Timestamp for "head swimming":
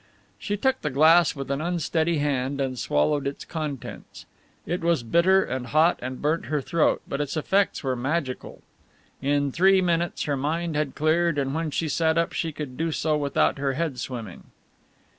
13.73-14.45